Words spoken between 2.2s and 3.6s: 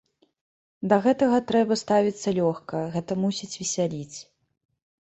лёгка, гэта мусіць